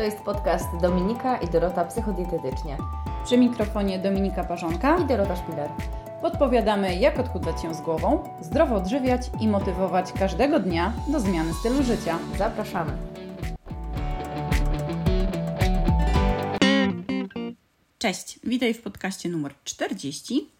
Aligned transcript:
To 0.00 0.04
jest 0.04 0.20
podcast 0.20 0.76
Dominika 0.80 1.36
i 1.36 1.48
Dorota 1.48 1.84
Psychodietetycznie. 1.84 2.76
Przy 3.24 3.38
mikrofonie 3.38 3.98
Dominika 3.98 4.44
Parzonka 4.44 4.98
i 4.98 5.06
Dorota 5.06 5.36
Szpiler. 5.36 5.70
Podpowiadamy, 6.22 6.96
jak 6.96 7.18
odchudzać 7.18 7.62
się 7.62 7.74
z 7.74 7.80
głową, 7.80 8.38
zdrowo 8.42 8.74
odżywiać 8.76 9.30
i 9.40 9.48
motywować 9.48 10.12
każdego 10.12 10.60
dnia 10.60 10.92
do 11.12 11.20
zmiany 11.20 11.54
stylu 11.54 11.82
życia. 11.82 12.18
Zapraszamy. 12.38 12.92
Cześć, 17.98 18.40
witaj 18.44 18.74
w 18.74 18.82
podcaście 18.82 19.28
numer 19.28 19.54
40, 19.64 20.50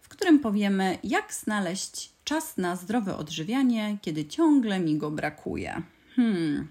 w 0.00 0.08
którym 0.08 0.38
powiemy, 0.38 0.98
jak 1.04 1.32
znaleźć 1.32 2.10
czas 2.24 2.56
na 2.56 2.76
zdrowe 2.76 3.16
odżywianie, 3.16 3.96
kiedy 4.02 4.24
ciągle 4.24 4.80
mi 4.80 4.98
go 4.98 5.10
brakuje. 5.10 5.82
Hmm. 6.16 6.68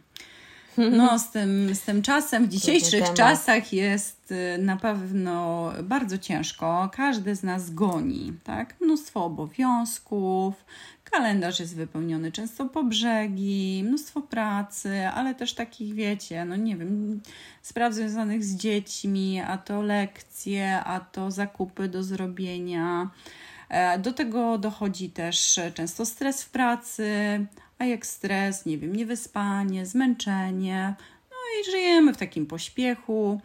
No, 0.92 1.20
z 1.20 1.32
tym, 1.32 1.76
z 1.76 1.82
tym 1.82 2.02
czasem 2.02 2.46
w 2.46 2.50
dzisiejszych 2.50 3.14
czasach 3.14 3.74
jest 3.74 4.32
y, 4.32 4.58
na 4.58 4.78
pewno 4.78 5.72
bardzo 5.84 6.18
ciężko. 6.18 6.90
Każdy 6.94 7.36
z 7.36 7.44
nas 7.44 7.74
goni, 7.74 8.34
tak? 8.44 8.76
Mnóstwo 8.82 9.26
obowiązków, 9.26 10.66
kalendarz 11.04 11.60
jest 11.60 11.76
wypełniony 11.76 12.32
często 12.32 12.66
po 12.66 12.84
brzegi, 12.84 13.84
mnóstwo 13.88 14.22
pracy, 14.22 15.08
ale 15.08 15.36
też 15.36 15.54
takich, 15.54 15.94
wiecie, 15.94 16.46
no 16.46 16.56
nie 16.56 16.78
wiem, 16.78 17.22
spraw 17.62 17.94
związanych 17.94 18.44
z 18.44 18.56
dziećmi, 18.56 19.42
a 19.42 19.58
to 19.58 19.82
lekcje, 19.82 20.80
a 20.84 21.00
to 21.00 21.32
zakupy 21.32 21.88
do 21.88 22.04
zrobienia. 22.04 23.10
E, 23.70 24.00
do 24.00 24.14
tego 24.14 24.58
dochodzi 24.58 25.10
też 25.10 25.60
często 25.74 26.06
stres 26.06 26.44
w 26.44 26.50
pracy, 26.50 27.06
a 27.84 27.86
jak 27.86 28.06
stres, 28.06 28.66
nie 28.66 28.78
wiem, 28.78 28.96
niewyspanie, 28.96 29.86
zmęczenie, 29.86 30.96
no 31.30 31.36
i 31.62 31.72
żyjemy 31.72 32.14
w 32.14 32.18
takim 32.18 32.46
pośpiechu. 32.46 33.42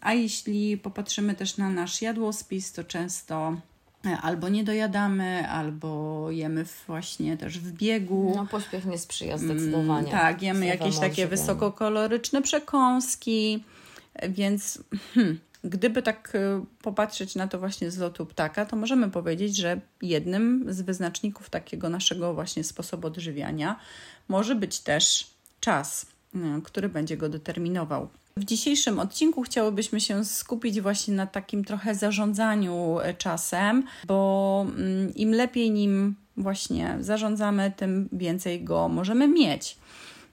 A 0.00 0.12
jeśli 0.12 0.78
popatrzymy 0.78 1.34
też 1.34 1.56
na 1.56 1.70
nasz 1.70 2.02
jadłospis, 2.02 2.72
to 2.72 2.84
często 2.84 3.56
e, 4.06 4.18
albo 4.18 4.48
nie 4.48 4.64
dojadamy, 4.64 5.48
albo 5.48 6.30
jemy 6.30 6.64
właśnie 6.86 7.36
też 7.36 7.58
w 7.58 7.72
biegu. 7.72 8.32
No 8.36 8.46
pośpiech 8.46 8.84
nie 8.84 8.98
sprzyja 8.98 9.38
zdecydowanie. 9.38 10.10
tak, 10.10 10.42
jemy 10.42 10.66
jakieś 10.66 10.98
takie 10.98 11.26
wysokokoloryczne 11.26 12.42
przekąski, 12.42 13.64
więc 14.28 14.78
hmm, 15.14 15.38
Gdyby 15.66 16.02
tak 16.02 16.34
y, 16.34 16.64
popatrzeć 16.82 17.34
na 17.34 17.48
to 17.48 17.58
właśnie 17.58 17.90
z 17.90 17.98
lotu 17.98 18.26
ptaka, 18.26 18.66
to 18.66 18.76
możemy 18.76 19.10
powiedzieć, 19.10 19.56
że 19.56 19.80
jednym 20.02 20.64
z 20.68 20.82
wyznaczników 20.82 21.50
takiego 21.50 21.88
naszego 21.88 22.34
właśnie 22.34 22.64
sposobu 22.64 23.06
odżywiania 23.06 23.78
może 24.28 24.54
być 24.54 24.80
też 24.80 25.30
czas, 25.60 26.06
y, 26.34 26.38
który 26.64 26.88
będzie 26.88 27.16
go 27.16 27.28
determinował. 27.28 28.08
W 28.36 28.44
dzisiejszym 28.44 28.98
odcinku 28.98 29.42
chciałobyśmy 29.42 30.00
się 30.00 30.24
skupić 30.24 30.80
właśnie 30.80 31.14
na 31.14 31.26
takim 31.26 31.64
trochę 31.64 31.94
zarządzaniu 31.94 32.98
y, 33.00 33.14
czasem, 33.14 33.84
bo 34.06 34.66
mm, 34.68 35.14
im 35.14 35.34
lepiej 35.34 35.70
nim 35.70 36.14
właśnie 36.36 36.96
zarządzamy, 37.00 37.72
tym 37.76 38.08
więcej 38.12 38.64
go 38.64 38.88
możemy 38.88 39.28
mieć. 39.28 39.76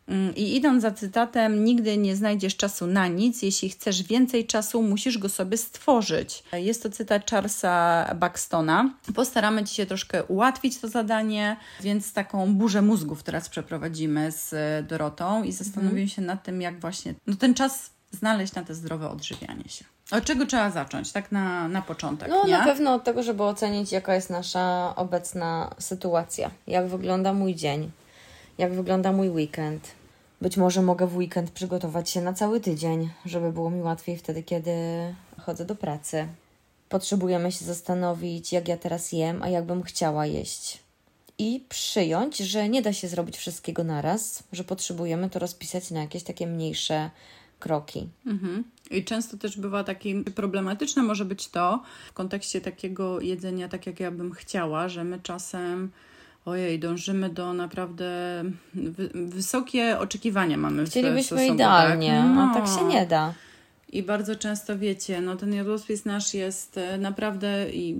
Mm, 0.07 0.35
I 0.35 0.55
idąc 0.55 0.81
za 0.81 0.91
cytatem, 0.91 1.63
nigdy 1.63 1.97
nie 1.97 2.15
znajdziesz 2.15 2.55
czasu 2.55 2.87
na 2.87 3.07
nic. 3.07 3.41
Jeśli 3.41 3.69
chcesz 3.69 4.03
więcej 4.03 4.47
czasu, 4.47 4.81
musisz 4.81 5.17
go 5.17 5.29
sobie 5.29 5.57
stworzyć. 5.57 6.43
Jest 6.53 6.83
to 6.83 6.89
cytat 6.89 7.31
Charlesa 7.31 8.05
Buxtona. 8.19 8.89
Postaramy 9.15 9.63
Ci 9.63 9.75
się 9.75 9.85
troszkę 9.85 10.23
ułatwić 10.23 10.79
to 10.79 10.87
zadanie, 10.87 11.57
więc 11.81 12.13
taką 12.13 12.53
burzę 12.55 12.81
mózgów 12.81 13.23
teraz 13.23 13.49
przeprowadzimy 13.49 14.31
z 14.31 14.53
Dorotą 14.87 15.43
i 15.43 15.51
zastanowimy 15.51 16.01
mhm. 16.01 16.09
się 16.09 16.21
nad 16.21 16.43
tym, 16.43 16.61
jak 16.61 16.79
właśnie 16.79 17.13
no, 17.27 17.35
ten 17.35 17.53
czas 17.53 17.89
znaleźć 18.11 18.55
na 18.55 18.63
te 18.63 18.75
zdrowe 18.75 19.09
odżywianie 19.09 19.69
się. 19.69 19.85
Od 20.11 20.25
czego 20.25 20.45
trzeba 20.45 20.69
zacząć, 20.69 21.11
tak 21.11 21.31
na, 21.31 21.67
na 21.67 21.81
początek? 21.81 22.29
No 22.29 22.45
nie? 22.45 22.57
na 22.57 22.63
pewno 22.63 22.93
od 22.93 23.03
tego, 23.03 23.23
żeby 23.23 23.43
ocenić, 23.43 23.91
jaka 23.91 24.15
jest 24.15 24.29
nasza 24.29 24.93
obecna 24.95 25.75
sytuacja, 25.79 26.51
jak 26.67 26.87
wygląda 26.87 27.33
mój 27.33 27.55
dzień, 27.55 27.91
jak 28.57 28.73
wygląda 28.73 29.11
mój 29.11 29.29
weekend. 29.29 29.91
Być 30.41 30.57
może 30.57 30.81
mogę 30.81 31.07
w 31.07 31.17
weekend 31.17 31.51
przygotować 31.51 32.09
się 32.09 32.21
na 32.21 32.33
cały 32.33 32.59
tydzień, 32.59 33.09
żeby 33.25 33.51
było 33.51 33.69
mi 33.69 33.81
łatwiej 33.81 34.17
wtedy, 34.17 34.43
kiedy 34.43 34.71
chodzę 35.41 35.65
do 35.65 35.75
pracy. 35.75 36.27
Potrzebujemy 36.89 37.51
się 37.51 37.65
zastanowić, 37.65 38.51
jak 38.51 38.67
ja 38.67 38.77
teraz 38.77 39.11
jem, 39.11 39.43
a 39.43 39.49
jak 39.49 39.65
bym 39.65 39.83
chciała 39.83 40.25
jeść. 40.25 40.83
I 41.37 41.65
przyjąć, 41.69 42.37
że 42.37 42.69
nie 42.69 42.81
da 42.81 42.93
się 42.93 43.07
zrobić 43.07 43.37
wszystkiego 43.37 43.83
naraz, 43.83 44.43
że 44.51 44.63
potrzebujemy 44.63 45.29
to 45.29 45.39
rozpisać 45.39 45.91
na 45.91 46.01
jakieś 46.01 46.23
takie 46.23 46.47
mniejsze 46.47 47.09
kroki. 47.59 48.09
Mhm. 48.25 48.63
I 48.91 49.03
często 49.03 49.37
też 49.37 49.57
bywa 49.57 49.83
takie 49.83 50.23
problematyczne 50.23 51.03
może 51.03 51.25
być 51.25 51.47
to 51.47 51.83
w 52.09 52.13
kontekście 52.13 52.61
takiego 52.61 53.21
jedzenia, 53.21 53.69
tak 53.69 53.87
jak 53.87 53.99
ja 53.99 54.11
bym 54.11 54.31
chciała, 54.31 54.89
że 54.89 55.03
my 55.03 55.19
czasem 55.19 55.91
ojej, 56.45 56.79
dążymy 56.79 57.29
do 57.29 57.53
naprawdę 57.53 58.43
wy 58.73 59.09
wysokie 59.13 59.99
oczekiwania 59.99 60.57
mamy 60.57 60.85
Chcielibyśmy 60.85 61.37
w 61.37 61.39
Chcielibyśmy 61.39 61.55
idealnie, 61.55 62.23
no. 62.35 62.51
a 62.51 62.53
tak 62.53 62.79
się 62.79 62.85
nie 62.85 63.05
da. 63.05 63.33
I 63.89 64.03
bardzo 64.03 64.35
często 64.35 64.77
wiecie, 64.77 65.21
no 65.21 65.35
ten 65.35 65.53
jadłospis 65.53 66.05
nasz 66.05 66.33
jest 66.33 66.77
e, 66.77 66.97
naprawdę 66.97 67.69
i 67.71 67.95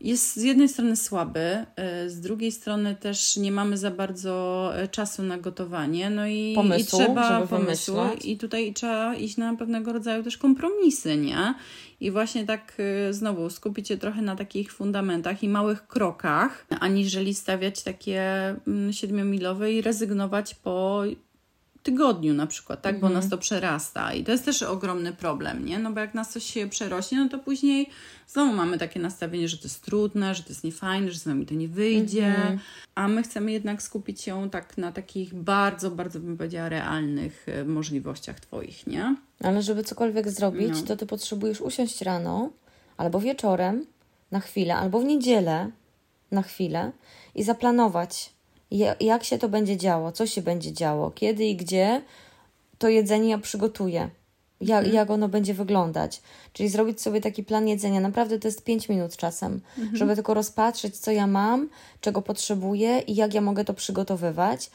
jest 0.00 0.36
z 0.36 0.42
jednej 0.42 0.68
strony 0.68 0.96
słaby, 0.96 1.66
e, 1.76 2.10
z 2.10 2.20
drugiej 2.20 2.52
strony 2.52 2.94
też 2.94 3.36
nie 3.36 3.52
mamy 3.52 3.78
za 3.78 3.90
bardzo 3.90 4.70
e, 4.76 4.88
czasu 4.88 5.22
na 5.22 5.38
gotowanie, 5.38 6.10
no 6.10 6.26
i, 6.26 6.52
pomysłu, 6.54 7.00
i 7.00 7.04
trzeba 7.04 7.46
pomysłu 7.46 7.96
i 8.24 8.36
tutaj 8.36 8.72
trzeba 8.72 9.14
iść 9.14 9.36
na 9.36 9.56
pewnego 9.56 9.92
rodzaju 9.92 10.22
też 10.22 10.36
kompromisy, 10.36 11.16
nie? 11.16 11.54
I 12.00 12.10
właśnie 12.10 12.46
tak 12.46 12.76
y, 13.08 13.14
znowu 13.14 13.50
skupić 13.50 13.88
się 13.88 13.96
trochę 13.96 14.22
na 14.22 14.36
takich 14.36 14.72
fundamentach 14.72 15.42
i 15.42 15.48
małych 15.48 15.86
krokach, 15.86 16.66
aniżeli 16.80 17.34
stawiać 17.34 17.82
takie 17.82 18.22
mm, 18.66 18.92
siedmiomilowe 18.92 19.72
i 19.72 19.82
rezygnować 19.82 20.54
po 20.54 21.02
tygodniu 21.88 22.34
na 22.34 22.46
przykład, 22.46 22.82
tak? 22.82 23.00
Bo 23.00 23.06
mhm. 23.06 23.14
nas 23.14 23.30
to 23.30 23.38
przerasta 23.38 24.12
i 24.12 24.24
to 24.24 24.32
jest 24.32 24.44
też 24.44 24.62
ogromny 24.62 25.12
problem, 25.12 25.64
nie? 25.64 25.78
No 25.78 25.92
bo 25.92 26.00
jak 26.00 26.14
nas 26.14 26.32
coś 26.32 26.44
się 26.44 26.68
przerośnie, 26.68 27.18
no 27.18 27.28
to 27.28 27.38
później 27.38 27.90
znowu 28.26 28.52
mamy 28.52 28.78
takie 28.78 29.00
nastawienie, 29.00 29.48
że 29.48 29.58
to 29.58 29.64
jest 29.64 29.84
trudne, 29.84 30.34
że 30.34 30.42
to 30.42 30.48
jest 30.48 30.64
niefajne, 30.64 31.10
że 31.10 31.18
z 31.18 31.26
nami 31.26 31.46
to 31.46 31.54
nie 31.54 31.68
wyjdzie, 31.68 32.26
mhm. 32.26 32.58
a 32.94 33.08
my 33.08 33.22
chcemy 33.22 33.52
jednak 33.52 33.82
skupić 33.82 34.20
się 34.20 34.50
tak 34.50 34.78
na 34.78 34.92
takich 34.92 35.34
bardzo, 35.34 35.90
bardzo 35.90 36.20
bym 36.20 36.36
powiedziała 36.36 36.68
realnych 36.68 37.46
e, 37.48 37.64
możliwościach 37.64 38.40
Twoich, 38.40 38.86
nie? 38.86 39.16
Ale 39.40 39.62
żeby 39.62 39.84
cokolwiek 39.84 40.30
zrobić, 40.30 40.68
no. 40.68 40.82
to 40.86 40.96
Ty 40.96 41.06
potrzebujesz 41.06 41.60
usiąść 41.60 42.02
rano 42.02 42.50
albo 42.96 43.20
wieczorem 43.20 43.86
na 44.30 44.40
chwilę, 44.40 44.76
albo 44.76 45.00
w 45.00 45.04
niedzielę 45.04 45.70
na 46.30 46.42
chwilę 46.42 46.92
i 47.34 47.42
zaplanować 47.42 48.37
jak 49.00 49.24
się 49.24 49.38
to 49.38 49.48
będzie 49.48 49.76
działo, 49.76 50.12
co 50.12 50.26
się 50.26 50.42
będzie 50.42 50.72
działo, 50.72 51.10
kiedy 51.10 51.44
i 51.44 51.56
gdzie 51.56 52.02
to 52.78 52.88
jedzenie 52.88 53.30
ja 53.30 53.38
przygotuję, 53.38 54.10
jak, 54.60 54.78
mhm. 54.78 54.94
jak 54.94 55.10
ono 55.10 55.28
będzie 55.28 55.54
wyglądać. 55.54 56.22
Czyli 56.52 56.68
zrobić 56.68 57.00
sobie 57.00 57.20
taki 57.20 57.44
plan 57.44 57.68
jedzenia. 57.68 58.00
Naprawdę 58.00 58.38
to 58.38 58.48
jest 58.48 58.64
5 58.64 58.88
minut 58.88 59.16
czasem, 59.16 59.60
mhm. 59.78 59.96
żeby 59.96 60.14
tylko 60.14 60.34
rozpatrzeć, 60.34 60.96
co 60.98 61.10
ja 61.10 61.26
mam, 61.26 61.68
czego 62.00 62.22
potrzebuję 62.22 62.98
i 62.98 63.14
jak 63.14 63.34
ja 63.34 63.40
mogę 63.40 63.64
to 63.64 63.74
przygotowywać 63.74 64.70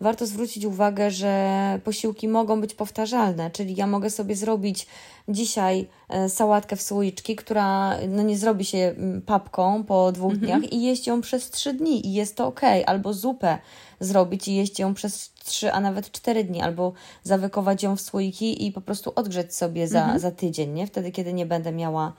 warto 0.00 0.26
zwrócić 0.26 0.64
uwagę, 0.64 1.10
że 1.10 1.80
posiłki 1.84 2.28
mogą 2.28 2.60
być 2.60 2.74
powtarzalne, 2.74 3.50
czyli 3.50 3.74
ja 3.76 3.86
mogę 3.86 4.10
sobie 4.10 4.36
zrobić 4.36 4.86
dzisiaj 5.28 5.88
e, 6.08 6.28
sałatkę 6.28 6.76
w 6.76 6.82
słoiczki, 6.82 7.36
która 7.36 7.98
no 8.08 8.22
nie 8.22 8.38
zrobi 8.38 8.64
się 8.64 8.78
mm, 8.78 9.22
papką 9.22 9.84
po 9.84 10.12
dwóch 10.12 10.32
mhm. 10.32 10.60
dniach 10.60 10.72
i 10.72 10.82
jeść 10.82 11.06
ją 11.06 11.20
przez 11.20 11.50
trzy 11.50 11.72
dni 11.72 12.06
i 12.06 12.12
jest 12.12 12.36
to 12.36 12.46
ok, 12.46 12.60
albo 12.86 13.12
zupę 13.12 13.58
zrobić 14.00 14.48
i 14.48 14.54
jeść 14.54 14.78
ją 14.78 14.94
przez 14.94 15.32
trzy, 15.44 15.72
a 15.72 15.80
nawet 15.80 16.10
cztery 16.10 16.44
dni, 16.44 16.60
albo 16.60 16.92
zawykować 17.22 17.82
ją 17.82 17.96
w 17.96 18.00
słoiki 18.00 18.66
i 18.66 18.72
po 18.72 18.80
prostu 18.80 19.12
odgrzeć 19.16 19.54
sobie 19.54 19.88
za, 19.88 20.00
mhm. 20.00 20.18
za 20.18 20.30
tydzień, 20.30 20.72
nie? 20.72 20.86
wtedy 20.86 21.12
kiedy 21.12 21.32
nie 21.32 21.46
będę 21.46 21.72
miała 21.72 22.12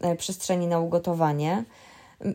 e, 0.00 0.16
przestrzeni 0.16 0.66
na 0.66 0.80
ugotowanie 0.80 1.64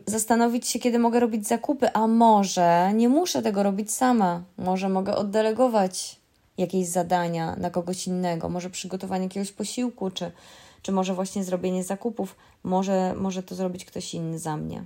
zastanowić 0.06 0.68
się, 0.68 0.80
kiedy 0.80 1.00
mogę 1.00 1.20
robić 1.20 1.48
zakupy, 1.48 1.94
a 1.94 2.08
może 2.08 2.94
nie 2.94 3.10
muszę 3.10 3.42
tego 3.42 3.64
robić 3.64 3.92
sama. 3.92 4.44
Może 4.58 4.90
mogę 4.90 5.16
oddelegować 5.16 6.20
jakieś 6.58 6.88
zadania 6.88 7.56
na 7.56 7.70
kogoś 7.70 8.08
innego, 8.08 8.50
może 8.50 8.70
przygotowanie 8.70 9.24
jakiegoś 9.24 9.52
posiłku, 9.52 10.12
czy, 10.12 10.32
czy 10.82 10.92
może 10.92 11.14
właśnie 11.14 11.44
zrobienie 11.44 11.84
zakupów. 11.84 12.36
Może, 12.64 13.14
może 13.18 13.44
to 13.44 13.56
zrobić 13.56 13.86
ktoś 13.86 14.14
inny 14.14 14.40
za 14.40 14.58
mnie. 14.58 14.84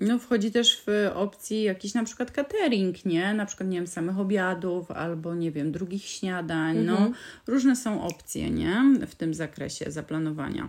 No, 0.00 0.18
wchodzi 0.18 0.50
też 0.50 0.82
w 0.86 1.10
opcji 1.14 1.62
jakiś 1.62 1.94
na 1.94 2.04
przykład 2.04 2.30
catering, 2.30 3.04
nie? 3.04 3.34
Na 3.34 3.46
przykład, 3.46 3.68
nie 3.68 3.76
wiem, 3.76 3.86
samych 3.86 4.18
obiadów 4.18 4.90
albo, 4.90 5.34
nie 5.34 5.50
wiem, 5.50 5.72
drugich 5.72 6.04
śniadań. 6.04 6.78
No, 6.78 6.92
mhm. 6.92 7.14
różne 7.46 7.76
są 7.76 8.02
opcje, 8.02 8.50
nie? 8.50 8.82
W 9.06 9.14
tym 9.14 9.34
zakresie 9.34 9.90
zaplanowania. 9.90 10.68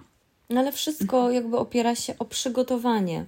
No, 0.50 0.60
ale 0.60 0.72
wszystko 0.72 1.32
jakby 1.32 1.58
opiera 1.58 1.96
się 1.96 2.14
o 2.20 2.26
przygotowanie 2.26 3.26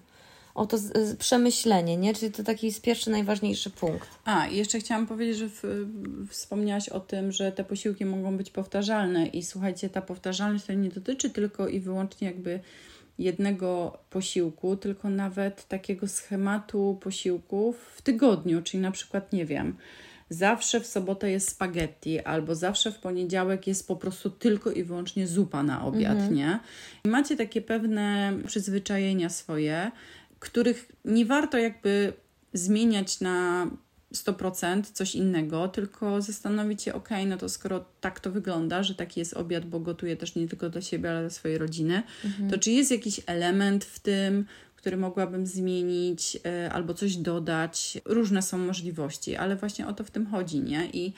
o 0.58 0.66
to 0.66 0.78
z, 0.78 1.16
przemyślenie, 1.18 1.98
nie? 1.98 2.14
Czyli 2.14 2.32
to 2.32 2.44
taki 2.44 2.68
jest 2.68 2.82
pierwszy, 2.82 3.10
najważniejszy 3.10 3.70
punkt. 3.70 4.10
A, 4.26 4.48
i 4.48 4.58
jeszcze 4.58 4.80
chciałam 4.80 5.08
powiedzieć, 5.08 5.38
że 5.38 5.50
w, 5.50 5.64
wspomniałaś 6.30 6.90
o 6.90 7.00
tym, 7.00 7.32
że 7.32 7.52
te 7.52 7.64
posiłki 7.64 8.06
mogą 8.06 8.38
być 8.38 8.52
powtarzalne 8.52 9.28
i 9.28 9.44
słuchajcie, 9.44 9.90
ta 9.90 10.02
powtarzalność 10.02 10.66
to 10.66 10.74
nie 10.74 10.90
dotyczy 10.90 11.30
tylko 11.30 11.68
i 11.68 11.80
wyłącznie 11.80 12.28
jakby 12.28 12.60
jednego 13.20 13.98
posiłku, 14.10 14.78
tylko 14.78 15.10
nawet 15.10 15.68
takiego 15.68 16.08
schematu 16.08 16.98
posiłków 17.02 17.78
w 17.96 18.02
tygodniu, 18.02 18.62
czyli 18.62 18.84
na 18.84 18.92
przykład, 18.92 19.34
nie 19.34 19.46
wiem, 19.46 19.76
zawsze 20.30 20.80
w 20.80 20.88
sobotę 20.88 21.32
jest 21.32 21.50
spaghetti, 21.50 22.20
albo 22.20 22.56
zawsze 22.56 22.92
w 22.92 23.00
poniedziałek 23.00 23.68
jest 23.68 23.88
po 23.88 23.96
prostu 23.96 24.30
tylko 24.30 24.72
i 24.72 24.84
wyłącznie 24.84 25.28
zupa 25.28 25.64
na 25.64 25.86
obiad, 25.86 26.12
mhm. 26.12 26.34
nie? 26.34 26.60
I 27.04 27.08
macie 27.08 27.38
takie 27.38 27.62
pewne 27.62 28.34
przyzwyczajenia 28.48 29.30
swoje, 29.30 29.92
których 30.40 30.92
nie 31.06 31.26
warto 31.26 31.58
jakby 31.58 32.14
zmieniać 32.54 33.22
na 33.22 33.68
100% 34.14 34.84
coś 34.94 35.16
innego, 35.16 35.68
tylko 35.68 36.22
zastanowić 36.22 36.84
się, 36.84 36.94
ok, 36.94 37.10
no 37.28 37.38
to 37.38 37.50
skoro 37.50 37.86
tak 38.02 38.20
to 38.20 38.32
wygląda, 38.32 38.84
że 38.84 38.96
taki 38.96 39.20
jest 39.20 39.34
obiad, 39.34 39.66
bo 39.66 39.80
gotuję 39.80 40.18
też 40.18 40.36
nie 40.36 40.48
tylko 40.48 40.70
dla 40.70 40.82
siebie, 40.82 41.12
ale 41.12 41.22
dla 41.22 41.30
swojej 41.30 41.58
rodziny, 41.58 42.04
mhm. 42.26 42.50
to 42.50 42.58
czy 42.58 42.72
jest 42.72 42.92
jakiś 42.92 43.22
element 43.26 43.86
w 43.86 44.00
tym, 44.00 44.46
który 44.76 44.98
mogłabym 44.98 45.46
zmienić 45.46 46.36
y, 46.36 46.72
albo 46.72 46.94
coś 46.94 47.16
dodać? 47.16 47.98
Różne 48.06 48.42
są 48.42 48.58
możliwości, 48.58 49.36
ale 49.36 49.56
właśnie 49.56 49.88
o 49.88 49.94
to 49.94 50.04
w 50.04 50.12
tym 50.12 50.26
chodzi, 50.26 50.60
nie? 50.60 50.90
I 50.94 51.14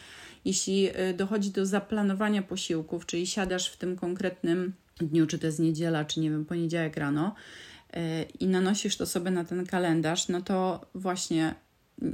jeśli 0.46 0.90
y, 0.90 1.14
dochodzi 1.14 1.52
do 1.52 1.66
zaplanowania 1.66 2.42
posiłków, 2.42 3.06
czyli 3.06 3.28
siadasz 3.28 3.70
w 3.70 3.78
tym 3.78 3.96
konkretnym 3.96 4.74
dniu, 5.02 5.28
czy 5.28 5.40
to 5.40 5.48
jest 5.48 5.60
niedziela, 5.60 6.06
czy 6.06 6.20
nie 6.20 6.30
wiem, 6.30 6.46
poniedziałek 6.46 6.98
rano, 6.98 7.36
i 8.40 8.48
nanosisz 8.48 8.98
to 8.98 9.06
sobie 9.06 9.32
na 9.32 9.44
ten 9.44 9.66
kalendarz, 9.66 10.28
no 10.28 10.42
to 10.42 10.86
właśnie 10.96 11.56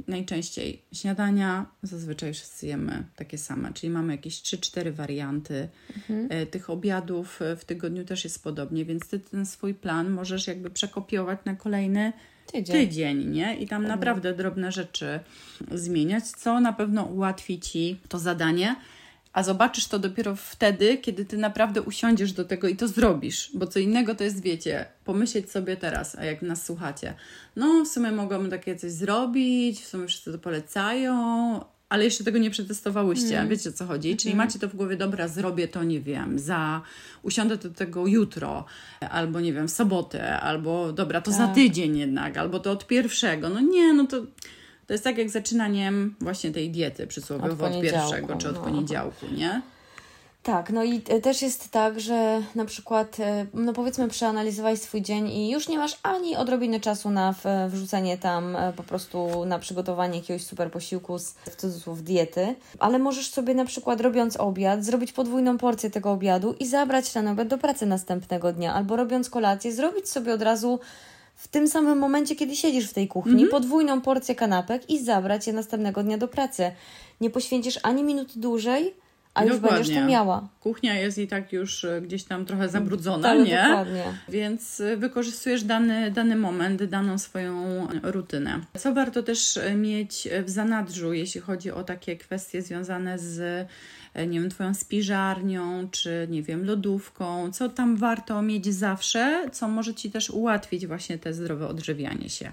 najczęściej 0.08 0.82
śniadania 0.92 1.66
zazwyczaj 1.82 2.34
wszyscy 2.34 2.66
jemy 2.66 3.04
takie 3.16 3.38
same, 3.38 3.72
czyli 3.72 3.90
mamy 3.90 4.12
jakieś 4.12 4.34
3-4 4.34 4.92
warianty. 4.92 5.68
Mhm. 5.96 6.28
E, 6.30 6.46
tych 6.46 6.70
obiadów 6.70 7.40
w 7.56 7.64
tygodniu 7.64 8.04
też 8.04 8.24
jest 8.24 8.44
podobnie, 8.44 8.84
więc 8.84 9.08
ty 9.08 9.20
ten 9.20 9.46
swój 9.46 9.74
plan 9.74 10.10
możesz 10.10 10.46
jakby 10.46 10.70
przekopiować 10.70 11.38
na 11.44 11.54
kolejny 11.54 12.12
tydzień, 12.52 12.76
tydzień 12.76 13.30
nie? 13.30 13.56
I 13.56 13.68
tam 13.68 13.82
mhm. 13.82 13.98
naprawdę 13.98 14.34
drobne 14.34 14.72
rzeczy 14.72 15.20
zmieniać, 15.70 16.24
co 16.24 16.60
na 16.60 16.72
pewno 16.72 17.04
ułatwi 17.04 17.60
ci 17.60 18.00
to 18.08 18.18
zadanie 18.18 18.76
a 19.36 19.42
zobaczysz 19.42 19.86
to 19.86 19.98
dopiero 19.98 20.36
wtedy, 20.36 20.98
kiedy 20.98 21.24
ty 21.24 21.36
naprawdę 21.36 21.82
usiądziesz 21.82 22.32
do 22.32 22.44
tego 22.44 22.68
i 22.68 22.76
to 22.76 22.88
zrobisz, 22.88 23.50
bo 23.54 23.66
co 23.66 23.78
innego 23.78 24.14
to 24.14 24.24
jest, 24.24 24.42
wiecie, 24.42 24.86
pomyśleć 25.04 25.50
sobie 25.50 25.76
teraz, 25.76 26.16
a 26.18 26.24
jak 26.24 26.42
nas 26.42 26.66
słuchacie, 26.66 27.14
no 27.56 27.84
w 27.84 27.88
sumie 27.88 28.12
mogłabym 28.12 28.50
takie 28.50 28.76
coś 28.76 28.92
zrobić, 28.92 29.80
w 29.80 29.86
sumie 29.86 30.06
wszyscy 30.06 30.32
to 30.32 30.38
polecają, 30.38 31.14
ale 31.88 32.04
jeszcze 32.04 32.24
tego 32.24 32.38
nie 32.38 32.50
przetestowałyście, 32.50 33.36
mm. 33.36 33.48
wiecie 33.48 33.70
o 33.70 33.72
co 33.72 33.86
chodzi? 33.86 34.16
Czyli 34.16 34.32
mm. 34.32 34.46
macie 34.46 34.58
to 34.58 34.68
w 34.68 34.76
głowie, 34.76 34.96
dobra, 34.96 35.28
zrobię 35.28 35.68
to, 35.68 35.84
nie 35.84 36.00
wiem, 36.00 36.38
za, 36.38 36.82
usiądę 37.22 37.56
do 37.56 37.70
tego 37.70 38.06
jutro, 38.06 38.64
albo 39.10 39.40
nie 39.40 39.52
wiem, 39.52 39.68
w 39.68 39.72
sobotę, 39.72 40.40
albo 40.40 40.92
dobra, 40.92 41.20
to 41.20 41.30
tak. 41.30 41.40
za 41.40 41.48
tydzień 41.48 41.98
jednak, 41.98 42.36
albo 42.36 42.60
to 42.60 42.70
od 42.70 42.86
pierwszego. 42.86 43.48
No 43.48 43.60
nie, 43.60 43.92
no 43.92 44.06
to 44.06 44.22
to 44.86 44.92
jest 44.92 45.04
tak 45.04 45.18
jak 45.18 45.30
zaczynaniem 45.30 46.14
właśnie 46.20 46.52
tej 46.52 46.70
diety 46.70 47.06
przysłowiowo 47.06 47.66
od, 47.66 47.74
od 47.74 47.82
pierwszego 47.82 48.36
czy 48.36 48.48
od 48.48 48.54
no. 48.54 48.62
poniedziałku, 48.62 49.26
nie? 49.36 49.62
Tak, 50.46 50.70
no 50.70 50.84
i 50.84 51.00
też 51.00 51.42
jest 51.42 51.70
tak, 51.70 52.00
że 52.00 52.42
na 52.54 52.64
przykład, 52.64 53.20
e, 53.20 53.46
no 53.54 53.72
powiedzmy, 53.72 54.08
przeanalizowałeś 54.08 54.80
swój 54.80 55.02
dzień 55.02 55.28
i 55.28 55.50
już 55.50 55.68
nie 55.68 55.78
masz 55.78 55.98
ani 56.02 56.36
odrobiny 56.36 56.80
czasu 56.80 57.10
na 57.10 57.34
wrzucenie 57.68 58.18
tam 58.18 58.56
e, 58.56 58.72
po 58.72 58.82
prostu 58.82 59.44
na 59.44 59.58
przygotowanie 59.58 60.18
jakiegoś 60.18 60.44
super 60.44 60.70
posiłku 60.70 61.18
z 61.18 61.32
w 61.32 61.56
cudzysłów 61.56 62.04
diety, 62.04 62.54
ale 62.78 62.98
możesz 62.98 63.30
sobie 63.30 63.54
na 63.54 63.64
przykład 63.64 64.00
robiąc 64.00 64.36
obiad, 64.36 64.84
zrobić 64.84 65.12
podwójną 65.12 65.58
porcję 65.58 65.90
tego 65.90 66.12
obiadu 66.12 66.54
i 66.60 66.66
zabrać 66.66 67.12
ten 67.12 67.28
obiad 67.28 67.48
do 67.48 67.58
pracy 67.58 67.86
następnego 67.86 68.52
dnia, 68.52 68.74
albo 68.74 68.96
robiąc 68.96 69.30
kolację, 69.30 69.72
zrobić 69.72 70.08
sobie 70.08 70.34
od 70.34 70.42
razu 70.42 70.80
w 71.36 71.48
tym 71.48 71.68
samym 71.68 71.98
momencie, 71.98 72.36
kiedy 72.36 72.56
siedzisz 72.56 72.90
w 72.90 72.94
tej 72.94 73.08
kuchni, 73.08 73.32
mm 73.32 73.46
-hmm. 73.46 73.50
podwójną 73.50 74.00
porcję 74.00 74.34
kanapek 74.34 74.90
i 74.90 75.04
zabrać 75.04 75.46
je 75.46 75.52
następnego 75.52 76.02
dnia 76.02 76.18
do 76.18 76.28
pracy. 76.28 76.72
Nie 77.20 77.30
poświęcisz 77.30 77.78
ani 77.82 78.02
minuty 78.02 78.32
dłużej, 78.36 78.94
a 79.36 79.44
już 79.44 79.52
dokładnie. 79.52 79.78
będziesz 79.78 79.96
to 79.96 80.06
miała. 80.06 80.48
Kuchnia 80.60 80.94
jest 80.94 81.18
i 81.18 81.28
tak 81.28 81.52
już 81.52 81.84
e, 81.84 82.00
gdzieś 82.00 82.24
tam 82.24 82.46
trochę 82.46 82.68
zabrudzona, 82.68 83.28
Ale 83.28 83.44
nie? 83.44 83.62
Dokładnie. 83.68 84.04
Więc 84.28 84.80
e, 84.80 84.96
wykorzystujesz 84.96 85.64
dany, 85.64 86.10
dany 86.10 86.36
moment, 86.36 86.84
daną 86.84 87.18
swoją 87.18 87.86
rutynę. 88.02 88.60
Co 88.78 88.94
warto 88.94 89.22
też 89.22 89.56
e, 89.56 89.74
mieć 89.74 90.28
w 90.44 90.50
zanadrzu, 90.50 91.12
jeśli 91.12 91.40
chodzi 91.40 91.70
o 91.70 91.84
takie 91.84 92.16
kwestie 92.16 92.62
związane 92.62 93.18
z 93.18 93.68
nie 94.28 94.40
wiem, 94.40 94.50
Twoją 94.50 94.74
spiżarnią, 94.74 95.88
czy 95.90 96.26
nie 96.30 96.42
wiem, 96.42 96.64
lodówką, 96.64 97.52
co 97.52 97.68
tam 97.68 97.96
warto 97.96 98.42
mieć 98.42 98.66
zawsze, 98.66 99.48
co 99.52 99.68
może 99.68 99.94
Ci 99.94 100.10
też 100.10 100.30
ułatwić 100.30 100.86
właśnie 100.86 101.18
te 101.18 101.32
zdrowe 101.32 101.68
odżywianie 101.68 102.30
się. 102.30 102.52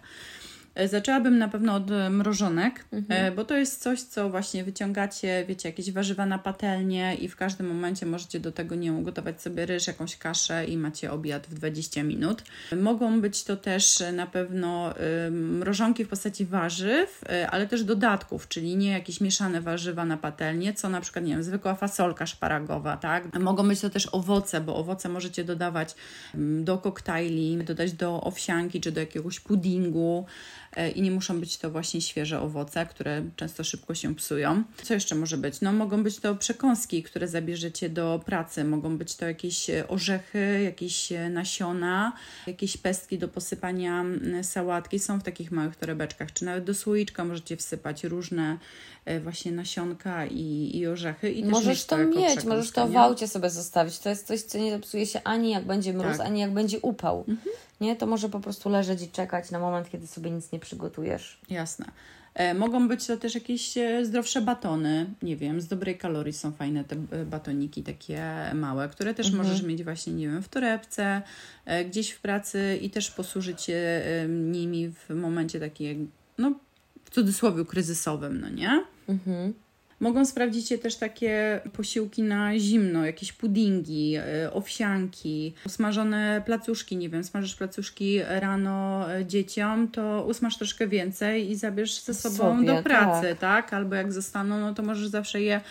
E, 0.76 0.88
zaczęłabym 0.88 1.38
na 1.38 1.48
pewno 1.48 1.76
od 1.76 1.92
e, 1.92 2.10
mrożonek, 2.10 2.86
mhm. 2.92 3.26
E, 3.26 3.36
bo 3.36 3.46
to 3.46 3.58
jest 3.58 3.82
coś, 3.82 4.02
co 4.02 4.30
właśnie 4.30 4.64
wyciągacie, 4.64 5.46
wiecie, 5.48 5.70
jakieś 5.70 5.92
warzywa 5.92 6.26
na 6.26 6.40
patelnię 6.40 7.16
i 7.16 7.28
w 7.28 7.36
każdym 7.36 7.68
momencie 7.68 8.06
możecie 8.06 8.40
do 8.40 8.52
tego 8.52 8.76
nie 8.76 8.94
ugotować 8.94 9.42
sobie 9.42 9.66
ryż, 9.66 9.88
jakąś 9.88 10.18
kaszę 10.18 10.66
i 10.66 10.78
macie 10.78 11.12
obiad 11.12 11.48
w 11.48 11.54
20 11.54 12.04
minut. 12.04 12.44
Mogą 12.82 13.22
być 13.22 13.44
to 13.44 13.58
też 13.58 14.04
na 14.14 14.28
pewno 14.28 14.94
mrożonki 15.32 16.06
w 16.06 16.08
postaci 16.08 16.46
warzyw, 16.46 17.22
ale 17.52 17.68
też 17.68 17.84
dodatków, 17.84 18.48
czyli 18.48 18.76
nie 18.78 18.92
jakieś 18.92 19.22
mieszane 19.22 19.62
warzywa 19.62 20.06
na 20.06 20.18
patelnię, 20.18 20.74
co 20.74 20.90
na 20.90 21.02
przykład, 21.02 21.26
nie 21.26 21.34
wiem, 21.34 21.44
zwykła 21.44 21.76
fasolka 21.76 22.26
szparagowa, 22.26 22.98
tak? 22.98 23.40
Mogą 23.40 23.68
być 23.68 23.80
to 23.82 23.90
też 23.90 24.10
owoce, 24.12 24.62
bo 24.62 24.76
owoce 24.76 25.10
możecie 25.10 25.44
dodawać 25.44 25.96
do 26.62 26.78
koktajli, 26.78 27.58
dodać 27.58 27.94
do 27.94 28.24
owsianki 28.24 28.82
czy 28.82 28.92
do 28.92 29.00
jakiegoś 29.00 29.40
puddingu. 29.40 30.26
E, 30.76 30.92
i 30.92 31.02
nie 31.02 31.12
muszą 31.12 31.40
być 31.40 31.58
to 31.58 31.72
właśnie 31.72 32.02
świeże 32.02 32.42
owoce, 32.42 32.86
które 32.86 33.24
często 33.36 33.64
szybko 33.64 33.96
się 33.96 34.16
psują. 34.16 34.64
Co 34.84 34.94
jeszcze 34.94 35.16
może 35.16 35.38
być? 35.38 35.62
No 35.62 35.74
mogą 35.74 36.04
być 36.04 36.20
to 36.20 36.36
przekąski, 36.36 37.04
które 37.04 37.28
zabierzecie 37.28 37.90
do 37.90 38.22
pracy, 38.26 38.64
mogą 38.64 38.98
być 38.98 39.16
to 39.16 39.26
jakieś 39.26 39.70
e, 39.70 39.88
orzechy, 39.88 40.62
jakieś 40.64 41.12
e, 41.12 41.30
nasiona, 41.30 42.14
jakieś 42.48 42.78
pestki 42.78 43.18
do 43.18 43.28
posypania 43.28 44.06
sałatki. 44.42 45.00
Są 45.00 45.20
w 45.20 45.24
takich 45.24 45.52
małych 45.52 45.76
torebeczkach, 45.76 46.34
czy 46.34 46.46
nawet 46.46 46.64
do 46.64 46.74
słoiczka 46.74 47.26
możecie 47.26 47.58
wsypać 47.58 48.04
różne 48.04 48.58
właśnie 49.24 49.52
nasionka 49.52 50.26
i, 50.26 50.72
i 50.78 50.88
orzechy. 50.88 51.32
I 51.32 51.46
możesz 51.46 51.86
to, 51.86 51.98
mieć, 51.98 52.44
możesz 52.44 52.72
to 52.72 52.88
w 52.88 52.98
aucie 52.98 53.28
sobie 53.28 53.50
zostawić. 53.50 54.00
To 54.00 54.10
jest 54.10 54.28
coś, 54.28 54.42
co 54.42 54.58
nie 54.58 54.72
zepsuje 54.72 55.06
się 55.06 55.22
ani 55.24 55.52
jak 55.52 55.66
będzie 55.66 55.94
mróz, 55.94 56.18
tak. 56.18 56.28
ani 56.28 56.40
jak 56.40 56.54
będzie 56.54 56.80
upał. 56.80 57.26
Mhm 57.28 57.56
nie, 57.84 57.96
to 57.96 58.06
może 58.06 58.30
po 58.30 58.40
prostu 58.40 58.70
leżeć 58.70 59.02
i 59.02 59.08
czekać 59.08 59.52
na 59.52 59.60
moment, 59.60 59.90
kiedy 59.90 60.08
sobie 60.08 60.32
nic 60.32 60.52
nie 60.52 60.60
przygotujesz. 60.60 61.40
Jasne. 61.50 61.86
E, 62.34 62.54
mogą 62.54 62.88
być 62.88 63.08
to 63.08 63.18
też 63.18 63.36
jakieś 63.36 63.78
e, 63.78 64.06
zdrowsze 64.06 64.42
batony, 64.42 65.06
nie 65.22 65.38
wiem, 65.38 65.62
z 65.62 65.68
dobrej 65.68 65.98
kalorii 65.98 66.34
są 66.34 66.52
fajne 66.52 66.84
te 66.84 66.96
e, 66.96 67.26
batoniki 67.26 67.84
takie 67.84 68.24
małe, 68.54 68.90
które 68.90 69.14
też 69.14 69.28
mhm. 69.28 69.44
możesz 69.44 69.64
mieć 69.64 69.84
właśnie, 69.84 70.14
nie 70.14 70.28
wiem, 70.28 70.44
w 70.44 70.50
torebce, 70.50 71.22
gdzieś 71.90 72.12
w 72.12 72.22
pracy 72.22 72.80
i 72.82 72.90
też 72.90 73.12
posłużyć 73.12 73.62
się 73.62 74.02
nimi 74.30 74.90
w 74.90 75.16
momencie 75.16 75.60
takiego, 75.60 76.06
no 76.38 76.54
w 77.06 77.10
cudzysłowie 77.10 77.66
kryzysowym, 77.66 78.42
no 78.42 78.50
nie? 78.50 78.86
Mhm. 79.10 79.54
Mogą 80.04 80.26
sprawdzić 80.26 80.68
się 80.68 80.78
też 80.78 80.96
takie 80.96 81.62
posiłki 81.74 82.24
na 82.24 82.60
zimno, 82.60 83.06
jakieś 83.06 83.34
puddingi, 83.34 84.16
e, 84.16 84.54
owsianki, 84.54 85.54
usmażone 85.66 86.42
placuszki, 86.46 86.98
nie 86.98 87.10
wiem, 87.10 87.24
smażysz 87.24 87.56
placuszki 87.56 88.20
rano 88.24 89.12
e, 89.14 89.26
dzieciom, 89.26 89.88
to 89.88 90.26
usmaż 90.28 90.58
troszkę 90.58 90.88
więcej 90.88 91.52
i 91.52 91.56
zabierz 91.56 92.02
ze 92.02 92.14
sobą 92.14 92.58
Sobie, 92.58 92.68
do 92.68 92.84
pracy, 92.84 93.28
tak. 93.28 93.40
tak? 93.40 93.74
Albo 93.74 93.96
jak 93.96 94.14
zostaną, 94.14 94.60
no 94.60 94.74
to 94.74 94.84
możesz 94.84 95.08
zawsze 95.08 95.42
je, 95.42 95.62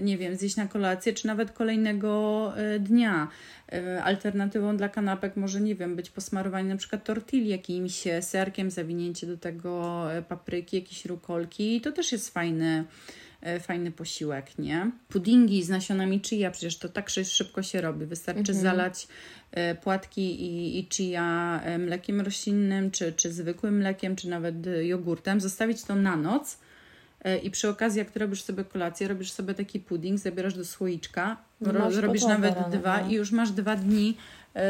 nie 0.00 0.18
wiem, 0.18 0.36
zjeść 0.36 0.56
na 0.56 0.66
kolację, 0.66 1.12
czy 1.12 1.26
nawet 1.26 1.52
kolejnego 1.52 2.52
e, 2.56 2.78
dnia. 2.78 3.28
Alternatywą 4.04 4.76
dla 4.76 4.88
kanapek 4.88 5.36
może, 5.36 5.60
nie 5.60 5.74
wiem, 5.74 5.96
być 5.96 6.10
posmarowanie 6.10 6.68
na 6.68 6.76
przykład 6.76 7.04
tortilli 7.04 7.48
jakimś 7.48 8.04
serkiem, 8.20 8.70
zawinięcie 8.70 9.26
do 9.26 9.36
tego 9.36 10.04
papryki, 10.28 10.76
jakieś 10.76 11.04
rukolki. 11.04 11.80
To 11.80 11.92
też 11.92 12.12
jest 12.12 12.34
fajny 12.34 12.84
fajny 13.60 13.92
posiłek, 13.92 14.58
nie? 14.58 14.90
Puddingi 15.08 15.62
z 15.62 15.68
nasionami 15.68 16.20
chia, 16.20 16.50
przecież 16.50 16.78
to 16.78 16.88
tak 16.88 17.10
szybko 17.10 17.62
się 17.62 17.80
robi. 17.80 18.06
Wystarczy 18.06 18.52
mhm. 18.52 18.58
zalać 18.58 19.08
e, 19.50 19.74
płatki 19.74 20.42
i, 20.42 20.78
i 20.78 20.88
chia 20.92 21.60
e, 21.64 21.78
mlekiem 21.78 22.20
roślinnym, 22.20 22.90
czy, 22.90 23.12
czy 23.12 23.32
zwykłym 23.32 23.76
mlekiem, 23.76 24.16
czy 24.16 24.28
nawet 24.28 24.54
jogurtem, 24.82 25.40
zostawić 25.40 25.82
to 25.82 25.94
na 25.94 26.16
noc 26.16 26.58
i 27.42 27.50
przy 27.50 27.68
okazji, 27.68 27.98
jak 27.98 28.10
ty 28.10 28.18
robisz 28.18 28.42
sobie 28.42 28.64
kolację, 28.64 29.08
robisz 29.08 29.32
sobie 29.32 29.54
taki 29.54 29.80
pudding, 29.80 30.18
zabierasz 30.18 30.54
do 30.54 30.64
słoiczka, 30.64 31.36
ro, 31.60 31.90
robisz 32.00 32.22
nawet 32.22 32.54
dwa 32.70 33.00
no. 33.00 33.10
i 33.10 33.12
już 33.12 33.32
masz 33.32 33.50
dwa 33.50 33.76
dni 33.76 34.16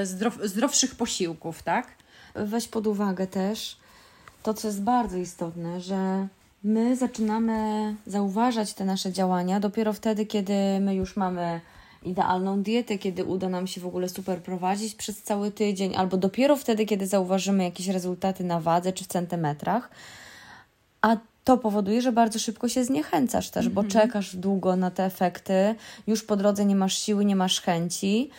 zdrow, 0.04 0.38
zdrowszych 0.44 0.94
posiłków, 0.94 1.62
tak? 1.62 1.88
Weź 2.34 2.68
pod 2.68 2.86
uwagę 2.86 3.26
też, 3.26 3.76
to, 4.42 4.54
co 4.54 4.68
jest 4.68 4.82
bardzo 4.82 5.16
istotne, 5.16 5.80
że 5.80 6.28
my 6.64 6.96
zaczynamy 6.96 7.94
zauważać 8.06 8.74
te 8.74 8.84
nasze 8.84 9.12
działania 9.12 9.60
dopiero 9.60 9.92
wtedy, 9.92 10.26
kiedy 10.26 10.54
my 10.80 10.94
już 10.94 11.16
mamy 11.16 11.60
idealną 12.02 12.62
dietę, 12.62 12.98
kiedy 12.98 13.24
uda 13.24 13.48
nam 13.48 13.66
się 13.66 13.80
w 13.80 13.86
ogóle 13.86 14.08
super 14.08 14.42
prowadzić 14.42 14.94
przez 14.94 15.22
cały 15.22 15.50
tydzień, 15.50 15.96
albo 15.96 16.16
dopiero 16.16 16.56
wtedy, 16.56 16.86
kiedy 16.86 17.06
zauważymy 17.06 17.64
jakieś 17.64 17.88
rezultaty 17.88 18.44
na 18.44 18.60
wadze 18.60 18.92
czy 18.92 19.04
w 19.04 19.06
centymetrach. 19.06 19.90
A 21.02 21.16
to 21.44 21.58
powoduje, 21.58 22.02
że 22.02 22.12
bardzo 22.12 22.38
szybko 22.38 22.68
się 22.68 22.84
zniechęcasz 22.84 23.50
też, 23.50 23.68
bo 23.68 23.84
czekasz 23.84 24.36
długo 24.36 24.76
na 24.76 24.90
te 24.90 25.04
efekty, 25.04 25.74
już 26.06 26.24
po 26.24 26.36
drodze 26.36 26.64
nie 26.64 26.76
masz 26.76 26.98
siły, 26.98 27.24
nie 27.24 27.36
masz 27.36 27.60
chęci. 27.60 28.30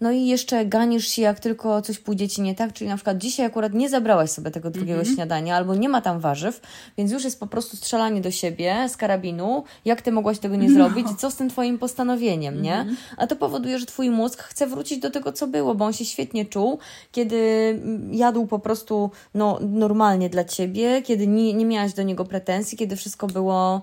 No 0.00 0.10
i 0.10 0.26
jeszcze 0.26 0.66
ganisz 0.66 1.08
się, 1.08 1.22
jak 1.22 1.40
tylko 1.40 1.82
coś 1.82 1.98
pójdzie 1.98 2.28
ci 2.28 2.42
nie 2.42 2.54
tak, 2.54 2.72
czyli 2.72 2.90
na 2.90 2.96
przykład 2.96 3.18
dzisiaj 3.18 3.46
akurat 3.46 3.74
nie 3.74 3.88
zabrałaś 3.88 4.30
sobie 4.30 4.50
tego 4.50 4.70
drugiego 4.70 5.04
śniadania, 5.04 5.56
albo 5.56 5.74
nie 5.74 5.88
ma 5.88 6.00
tam 6.00 6.20
warzyw, 6.20 6.60
więc 6.98 7.12
już 7.12 7.24
jest 7.24 7.40
po 7.40 7.46
prostu 7.46 7.76
strzelanie 7.76 8.20
do 8.20 8.30
siebie 8.30 8.88
z 8.88 8.96
karabinu, 8.96 9.64
jak 9.84 10.02
ty 10.02 10.12
mogłaś 10.12 10.38
tego 10.38 10.56
nie 10.56 10.70
zrobić, 10.70 11.06
co 11.18 11.30
z 11.30 11.36
tym 11.36 11.50
twoim 11.50 11.78
postanowieniem, 11.78 12.62
nie? 12.62 12.86
A 13.16 13.26
to 13.26 13.36
powoduje, 13.36 13.78
że 13.78 13.86
twój 13.86 14.10
mózg 14.10 14.42
chce 14.42 14.66
wrócić 14.66 14.98
do 14.98 15.10
tego, 15.10 15.32
co 15.32 15.46
było, 15.46 15.74
bo 15.74 15.84
on 15.84 15.92
się 15.92 16.04
świetnie 16.04 16.46
czuł, 16.46 16.78
kiedy 17.12 17.36
mm, 17.82 18.14
jadł 18.14 18.46
po 18.46 18.58
prostu 18.58 19.10
no, 19.34 19.58
normalnie 19.60 20.30
dla 20.30 20.44
ciebie, 20.44 21.02
kiedy 21.02 21.26
nie, 21.26 21.54
nie 21.54 21.64
miałaś 21.64 21.92
do 21.92 22.02
niego 22.02 22.24
pretensji, 22.24 22.78
kiedy 22.78 22.96
wszystko 22.96 23.26
było 23.26 23.82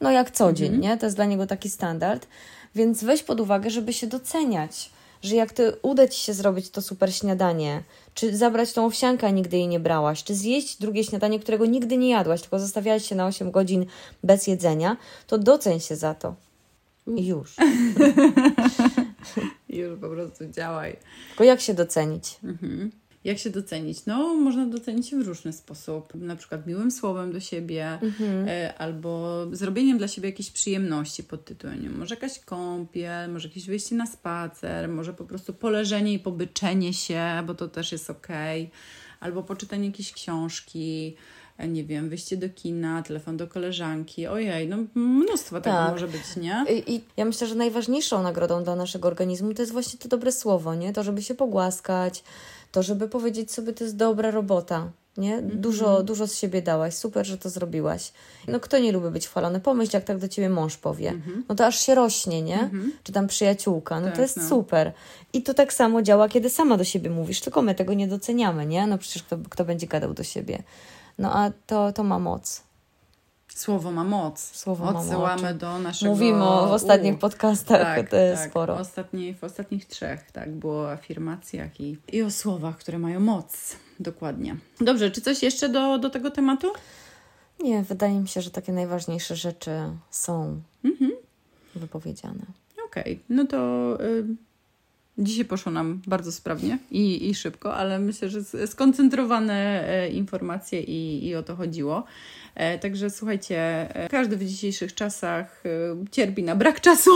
no 0.00 0.10
jak 0.10 0.30
co 0.30 0.52
dzień, 0.52 0.78
nie? 0.78 0.96
To 0.96 1.06
jest 1.06 1.16
dla 1.16 1.24
niego 1.24 1.46
taki 1.46 1.70
standard. 1.70 2.26
Więc 2.74 3.04
weź 3.04 3.22
pod 3.22 3.40
uwagę, 3.40 3.70
żeby 3.70 3.92
się 3.92 4.06
doceniać, 4.06 4.90
że 5.22 5.36
jak 5.36 5.52
ty 5.52 5.72
uda 5.82 6.08
ci 6.08 6.20
się 6.20 6.34
zrobić 6.34 6.70
to 6.70 6.82
super 6.82 7.14
śniadanie, 7.14 7.82
czy 8.14 8.36
zabrać 8.36 8.72
tą 8.72 8.86
owsiankę, 8.86 9.26
a 9.26 9.30
nigdy 9.30 9.56
jej 9.56 9.68
nie 9.68 9.80
brałaś, 9.80 10.24
czy 10.24 10.34
zjeść 10.34 10.80
drugie 10.80 11.04
śniadanie, 11.04 11.40
którego 11.40 11.66
nigdy 11.66 11.96
nie 11.96 12.10
jadłaś, 12.10 12.40
tylko 12.40 12.58
zostawiałaś 12.58 13.08
się 13.08 13.14
na 13.14 13.26
8 13.26 13.50
godzin 13.50 13.86
bez 14.24 14.46
jedzenia, 14.46 14.96
to 15.26 15.38
doceń 15.38 15.80
się 15.80 15.96
za 15.96 16.14
to. 16.14 16.34
I 17.06 17.26
już. 17.26 17.56
Już 19.68 20.00
po 20.00 20.08
prostu 20.08 20.44
działaj. 20.50 20.96
Tylko 21.28 21.44
jak 21.44 21.60
się 21.60 21.74
docenić? 21.74 22.38
Jak 23.24 23.38
się 23.38 23.50
docenić? 23.50 24.06
No, 24.06 24.34
można 24.34 24.66
docenić 24.66 25.08
się 25.08 25.22
w 25.22 25.26
różny 25.26 25.52
sposób. 25.52 26.14
Na 26.14 26.36
przykład 26.36 26.66
miłym 26.66 26.90
słowem 26.90 27.32
do 27.32 27.40
siebie, 27.40 27.98
e, 28.46 28.74
albo 28.78 29.46
zrobieniem 29.52 29.98
dla 29.98 30.08
siebie 30.08 30.28
jakiejś 30.28 30.50
przyjemności 30.50 31.24
pod 31.24 31.44
tytułem. 31.44 31.98
Może 31.98 32.14
jakaś 32.14 32.38
kąpiel, 32.38 33.30
może 33.32 33.48
jakieś 33.48 33.66
wyjście 33.66 33.94
na 33.94 34.06
spacer, 34.06 34.88
może 34.88 35.12
po 35.12 35.24
prostu 35.24 35.52
poleżenie 35.54 36.12
i 36.12 36.18
pobyczenie 36.18 36.94
się, 36.94 37.22
bo 37.46 37.54
to 37.54 37.68
też 37.68 37.92
jest 37.92 38.10
okej. 38.10 38.70
Albo 39.20 39.42
poczytanie 39.42 39.86
jakiejś 39.86 40.12
książki, 40.12 41.16
e, 41.58 41.68
nie 41.68 41.84
wiem, 41.84 42.08
wyjście 42.08 42.36
do 42.36 42.48
kina, 42.48 43.02
telefon 43.02 43.36
do 43.36 43.48
koleżanki. 43.48 44.26
Ojej, 44.26 44.68
no 44.68 44.76
mnóstwo 44.94 45.60
tego 45.60 45.76
Tak. 45.76 45.90
może 45.92 46.08
być, 46.08 46.36
nie? 46.36 46.64
I, 46.70 46.94
I 46.94 47.04
ja 47.16 47.24
myślę, 47.24 47.46
że 47.46 47.54
najważniejszą 47.54 48.22
nagrodą 48.22 48.64
dla 48.64 48.76
naszego 48.76 49.08
organizmu 49.08 49.54
to 49.54 49.62
jest 49.62 49.72
właśnie 49.72 49.98
to 49.98 50.08
dobre 50.08 50.32
słowo, 50.32 50.74
nie? 50.74 50.92
To, 50.92 51.02
żeby 51.02 51.22
się 51.22 51.34
pogłaskać, 51.34 52.24
to, 52.72 52.82
żeby 52.82 53.08
powiedzieć 53.08 53.52
sobie, 53.52 53.72
to 53.72 53.84
jest 53.84 53.96
dobra 53.96 54.30
robota, 54.30 54.90
nie? 55.16 55.42
Dużo, 55.42 56.02
dużo 56.02 56.26
z 56.26 56.34
siebie 56.38 56.62
dałaś, 56.62 56.94
super, 56.94 57.26
że 57.26 57.38
to 57.38 57.50
zrobiłaś. 57.50 58.12
No 58.48 58.60
kto 58.60 58.78
nie 58.78 58.92
lubi 58.92 59.10
być 59.10 59.28
chwalony? 59.28 59.60
Pomyśl, 59.60 59.90
jak 59.94 60.04
tak 60.04 60.18
do 60.18 60.28
ciebie 60.28 60.48
mąż 60.48 60.76
powie. 60.76 61.14
No 61.48 61.54
to 61.54 61.66
aż 61.66 61.78
się 61.80 61.94
rośnie, 61.94 62.42
nie? 62.42 62.70
Czy 63.02 63.12
tam 63.12 63.26
przyjaciółka, 63.26 64.00
no 64.00 64.06
Tak, 64.06 64.16
to 64.16 64.22
jest 64.22 64.36
no. 64.36 64.48
super. 64.48 64.92
I 65.32 65.42
to 65.42 65.54
tak 65.54 65.72
samo 65.72 66.02
działa, 66.02 66.28
kiedy 66.28 66.50
sama 66.50 66.76
do 66.76 66.84
siebie 66.84 67.10
mówisz, 67.10 67.40
tylko 67.40 67.62
my 67.62 67.74
tego 67.74 67.94
nie 67.94 68.08
doceniamy, 68.08 68.66
nie? 68.66 68.86
No 68.86 68.98
przecież 68.98 69.22
kto, 69.22 69.38
kto 69.50 69.64
będzie 69.64 69.86
gadał 69.86 70.14
do 70.14 70.22
siebie? 70.22 70.62
No 71.18 71.36
a 71.36 71.50
to, 71.66 71.92
to 71.92 72.02
ma 72.02 72.18
moc. 72.18 72.62
Słowo 73.54 73.90
ma 73.90 74.04
moc. 74.04 74.40
Słowo 74.40 74.84
ma 74.84 74.92
moc. 74.92 75.02
Odsyłamy 75.04 75.54
do 75.54 75.78
naszego... 75.78 76.12
Mówimy 76.12 76.44
o, 76.44 76.68
w 76.68 76.72
ostatnich 76.72 77.14
U. 77.14 77.18
podcastach, 77.18 77.80
Tak, 77.96 78.10
tak. 78.10 78.50
sporo. 78.50 78.76
W, 78.76 78.80
ostatniej, 78.80 79.34
w 79.34 79.44
ostatnich 79.44 79.86
trzech, 79.86 80.30
tak, 80.30 80.50
było 80.50 80.80
o 80.82 80.92
afirmacjach 80.92 81.80
i, 81.80 81.96
i 82.12 82.22
o 82.22 82.30
słowach, 82.30 82.76
które 82.78 82.98
mają 82.98 83.20
moc. 83.20 83.76
Dokładnie. 84.00 84.56
Dobrze, 84.80 85.10
czy 85.10 85.20
coś 85.20 85.42
jeszcze 85.42 85.68
do, 85.68 85.98
do 85.98 86.10
tego 86.10 86.30
tematu? 86.30 86.72
Nie, 87.60 87.82
wydaje 87.82 88.20
mi 88.20 88.28
się, 88.28 88.40
że 88.42 88.50
takie 88.50 88.72
najważniejsze 88.72 89.36
rzeczy 89.36 89.70
są 90.10 90.60
Mhm. 90.84 91.10
wypowiedziane. 91.74 92.42
Okej, 92.86 93.22
no 93.28 93.46
to 93.46 93.58
y, 94.04 94.24
dzisiaj 95.18 95.44
poszło 95.44 95.72
nam 95.72 96.02
bardzo 96.06 96.32
sprawnie 96.32 96.78
i, 96.90 97.30
i 97.30 97.34
szybko, 97.34 97.74
ale 97.74 97.98
myślę, 97.98 98.28
że 98.28 98.66
skoncentrowane 98.66 99.88
e, 99.88 100.08
informacje 100.08 100.80
i, 100.80 101.26
i 101.26 101.34
o 101.34 101.42
to 101.42 101.56
chodziło. 101.56 102.04
E, 102.54 102.78
także 102.78 103.10
słuchajcie, 103.10 103.58
e, 103.96 104.08
każdy 104.08 104.36
w 104.36 104.44
dzisiejszych 104.44 104.94
czasach 104.94 105.62
cierpi 106.10 106.42
na 106.42 106.56
brak 106.56 106.80
czasu. 106.80 107.10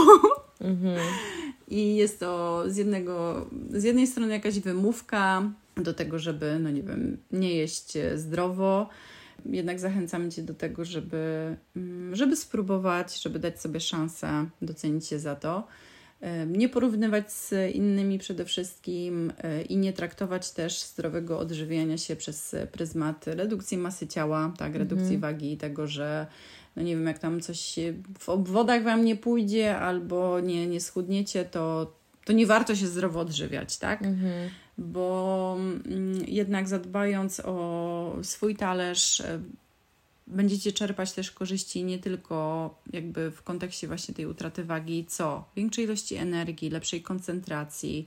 I 1.68 1.96
jest 1.96 2.20
to 2.20 2.62
z, 2.66 2.76
jednego, 2.76 3.46
z 3.70 3.84
jednej 3.84 4.06
strony 4.06 4.32
jakaś 4.32 4.60
wymówka 4.60 5.42
do 5.76 5.94
tego, 5.94 6.18
żeby, 6.18 6.58
no 6.60 6.70
nie 6.70 6.82
wiem, 6.82 7.16
nie 7.32 7.54
jeść 7.54 7.92
zdrowo. 8.14 8.88
Jednak 9.46 9.80
zachęcamy 9.80 10.30
Cię 10.30 10.42
do 10.42 10.54
tego, 10.54 10.84
żeby, 10.84 11.56
mm, 11.76 12.16
żeby 12.16 12.36
spróbować, 12.36 13.22
żeby 13.22 13.38
dać 13.38 13.60
sobie 13.60 13.80
szansę, 13.80 14.46
docenić 14.62 15.06
się 15.06 15.18
za 15.18 15.36
to. 15.36 15.66
Nie 16.46 16.68
porównywać 16.68 17.32
z 17.32 17.75
innymi 17.75 18.18
przede 18.18 18.44
wszystkim 18.44 19.32
e, 19.38 19.62
i 19.62 19.76
nie 19.76 19.92
traktować 19.92 20.50
też 20.50 20.82
zdrowego 20.82 21.38
odżywiania 21.38 21.99
się 21.99 22.16
przez 22.16 22.56
pryzmat 22.73 23.26
redukcji 23.26 23.78
masy 23.78 24.06
ciała, 24.06 24.52
tak, 24.58 24.75
redukcji 24.75 25.18
wagi 25.18 25.52
i 25.52 25.56
tego, 25.56 25.87
że 25.87 26.26
no 26.76 26.82
nie 26.82 26.96
wiem, 26.96 27.06
jak 27.06 27.18
tam 27.18 27.40
coś 27.40 27.75
w 28.18 28.28
obwodach 28.28 28.82
Wam 28.82 29.04
nie 29.04 29.16
pójdzie 29.16 29.78
albo 29.78 30.40
nie, 30.40 30.66
nie 30.66 30.80
schudniecie, 30.80 31.44
to, 31.44 31.92
to 32.25 32.32
nie 32.32 32.46
warto 32.46 32.75
się 32.76 32.87
zdrowo 32.87 33.20
odżywiać, 33.20 33.76
tak? 33.78 34.02
Bo 34.78 35.56
mm, 35.87 36.25
jednak 36.26 36.68
zadbając 36.68 37.40
o 37.44 38.16
swój 38.23 38.56
talerz, 38.56 39.20
e, 39.20 39.40
będziecie 40.26 40.73
czerpać 40.73 41.12
też 41.12 41.30
korzyści 41.30 41.85
nie 41.85 41.99
tylko 41.99 42.75
jakby 42.92 43.30
w 43.30 43.42
kontekście 43.42 43.87
właśnie 43.88 44.14
tej 44.14 44.26
utraty 44.26 44.64
wagi, 44.64 45.04
co 45.09 45.45
większej 45.56 45.85
ilości 45.85 46.14
energii, 46.14 46.71
lepszej 46.71 47.02
koncentracji. 47.02 48.06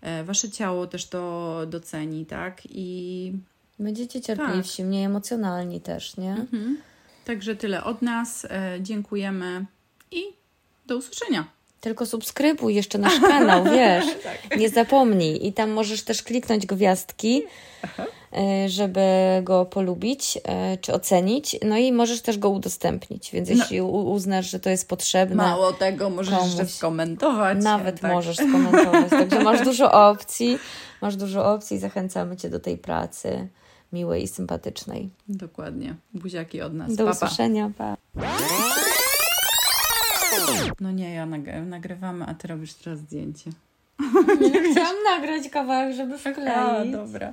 E, 0.00 0.24
Wasze 0.24 0.50
ciało 0.50 0.86
też 0.86 1.06
to 1.06 1.60
doceni, 1.66 2.26
tak? 2.26 2.62
I 2.70 3.32
Będziecie 3.78 4.20
cierpliwsi, 4.20 4.84
mniej 4.84 5.04
emocjonalni 5.04 5.80
też, 5.80 6.16
nie? 6.16 6.30
Mhm. 6.32 6.78
także 7.24 7.56
tyle 7.56 7.84
od 7.84 8.02
nas. 8.02 8.44
E, 8.44 8.78
Dziękujemy 8.80 9.66
i 10.10 10.22
do 10.86 10.96
usłyszenia. 10.96 11.44
Tylko 11.80 12.06
subskrybuj 12.06 12.74
jeszcze 12.74 12.98
nasz 12.98 13.20
kanał, 13.20 13.64
wiesz. 13.74 14.04
Nie 14.58 14.68
zapomnij. 14.68 15.46
I 15.46 15.52
tam 15.52 15.70
możesz 15.70 16.02
też 16.02 16.22
kliknąć 16.22 16.66
gwiazdki, 16.66 17.42
y, 17.84 18.21
żeby 18.66 19.00
go 19.42 19.64
polubić 19.66 20.36
y, 20.36 20.40
czy 20.80 20.92
ocenić. 20.94 21.56
No 21.66 21.76
i 21.76 21.92
możesz 21.92 22.22
też 22.22 22.38
go 22.38 22.50
udostępnić. 22.50 23.30
Więc 23.32 23.48
jeśli 23.48 23.80
u- 23.80 24.10
uznasz, 24.10 24.50
że 24.50 24.60
to 24.60 24.70
jest 24.70 24.88
potrzebne, 24.88 25.36
Mało 25.36 25.72
tego, 25.72 26.10
możesz 26.10 26.34
komuś. 26.34 26.48
jeszcze 26.54 26.66
skomentować. 26.66 27.58
nawet 27.64 28.00
tak. 28.00 28.12
możesz 28.12 28.36
skomentować. 28.36 29.10
Także 29.10 29.40
masz 29.42 29.64
dużo 29.70 29.92
opcji. 30.10 30.58
Masz 31.02 31.16
dużo 31.16 31.52
opcji. 31.52 31.78
Zachęcamy 31.78 32.36
Cię 32.36 32.50
do 32.50 32.60
tej 32.60 32.78
pracy 32.78 33.48
miłej 33.92 34.22
i 34.22 34.28
sympatycznej. 34.28 35.10
Dokładnie. 35.28 35.94
Buziaki 36.14 36.62
od 36.62 36.74
nas. 36.74 36.96
Do 36.96 37.04
Pa, 37.04 37.10
usłyszenia. 37.10 37.70
Pa. 37.78 37.96
No 40.80 40.90
nie, 40.90 41.14
ja 41.14 41.26
nag- 41.26 41.66
nagrywamy, 41.66 42.24
a 42.28 42.34
ty 42.34 42.48
robisz 42.48 42.74
teraz 42.74 42.98
zdjęcie. 42.98 43.50
Chciałam 44.72 44.96
nagrać 45.14 45.48
kawałek, 45.48 45.96
żeby 45.96 46.14
A, 46.54 46.84
dobra. 46.84 47.30